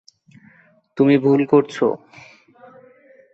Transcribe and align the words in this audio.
তুমি 0.97 1.15
ভুল 1.17 1.41
করছো। 1.45 1.87